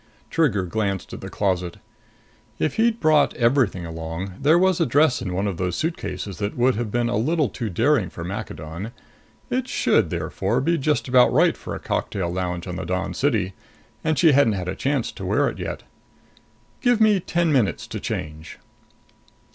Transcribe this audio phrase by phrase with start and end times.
[0.31, 1.77] Trigger glanced at the closet.
[2.57, 6.57] If he'd brought everything along, there was a dress in one of those suitcases that
[6.57, 8.93] would have been a little too daring for Maccadon.
[9.51, 13.53] It should, therefore, be just about right for a cocktail lounge on the Dawn City;
[14.03, 15.83] and she hadn't had a chance to wear it yet.
[16.81, 18.57] "Give me ten minutes to change."